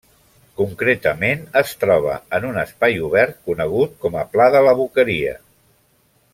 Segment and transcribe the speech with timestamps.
[0.61, 5.39] Concretament es troba en un espai obert conegut com a Pla de la Boqueria.